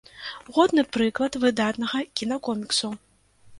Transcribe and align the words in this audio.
Годны 0.55 0.85
прыклад 0.97 1.37
выдатнага 1.45 2.03
кінакоміксу. 2.21 2.93